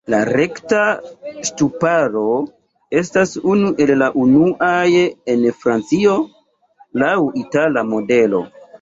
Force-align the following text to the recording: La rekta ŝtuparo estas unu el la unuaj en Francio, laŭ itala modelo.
La 0.11 0.19
rekta 0.27 0.79
ŝtuparo 1.49 2.23
estas 3.03 3.35
unu 3.53 3.71
el 3.87 3.95
la 4.05 4.09
unuaj 4.25 5.05
en 5.37 5.47
Francio, 5.63 6.19
laŭ 7.07 7.17
itala 7.47 7.91
modelo. 7.97 8.47